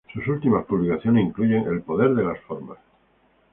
[0.15, 2.79] Sus últimas publicaciones incluyen "El poder de las formas.